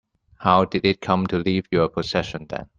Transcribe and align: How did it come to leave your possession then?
How 0.39 0.65
did 0.65 0.83
it 0.83 0.99
come 0.99 1.27
to 1.27 1.37
leave 1.37 1.67
your 1.69 1.87
possession 1.87 2.47
then? 2.49 2.67